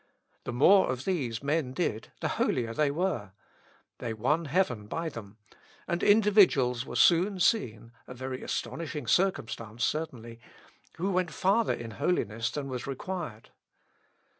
The 0.45 0.51
more 0.51 0.89
of 0.91 1.05
these 1.05 1.43
men 1.43 1.73
did, 1.73 2.11
the 2.21 2.27
holier 2.29 2.73
they 2.73 2.89
were; 2.89 3.33
they 3.99 4.13
won 4.15 4.45
heaven 4.45 4.87
by 4.87 5.09
them, 5.09 5.37
and 5.87 6.01
individuals 6.01 6.87
were 6.87 6.95
soon 6.95 7.39
seen 7.39 7.91
(a 8.07 8.15
very 8.15 8.41
astonishing 8.41 9.05
circumstance, 9.05 9.83
certainly) 9.83 10.39
who 10.97 11.11
went 11.11 11.29
farther 11.29 11.73
in 11.73 11.91
holiness 11.91 12.49
than 12.49 12.67
was 12.67 12.87
required. 12.87 13.51